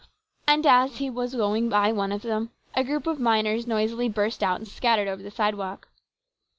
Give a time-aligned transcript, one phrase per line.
[0.47, 4.41] And as he was going by one of them, a crowd of miners noisily burst
[4.41, 5.89] out and scattered over the sidewalk.